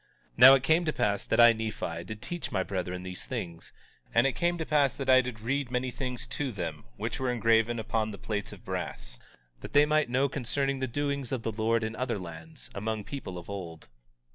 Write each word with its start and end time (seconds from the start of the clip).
19:22 0.35 0.37
Now 0.39 0.55
it 0.55 0.63
came 0.63 0.83
to 0.85 0.91
pass 0.93 1.27
that 1.27 1.39
I, 1.39 1.53
Nephi, 1.53 2.03
did 2.05 2.23
teach 2.23 2.51
my 2.51 2.63
brethren 2.63 3.03
these 3.03 3.25
things; 3.25 3.71
and 4.15 4.25
it 4.25 4.31
came 4.33 4.57
to 4.57 4.65
pass 4.65 4.95
that 4.95 5.11
I 5.11 5.21
did 5.21 5.41
read 5.41 5.69
many 5.69 5.91
things 5.91 6.25
to 6.25 6.51
them, 6.51 6.85
which 6.97 7.19
were 7.19 7.31
engraven 7.31 7.77
upon 7.77 8.09
the 8.09 8.17
plates 8.17 8.51
of 8.51 8.65
brass, 8.65 9.19
that 9.59 9.73
they 9.73 9.85
might 9.85 10.09
know 10.09 10.27
concerning 10.27 10.79
the 10.79 10.87
doings 10.87 11.31
of 11.31 11.43
the 11.43 11.51
Lord 11.51 11.83
in 11.83 11.95
other 11.95 12.17
lands, 12.17 12.71
among 12.73 13.03
people 13.03 13.37
of 13.37 13.47
old. 13.47 13.89